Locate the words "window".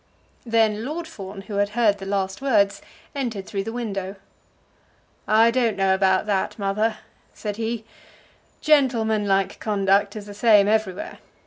3.71-4.15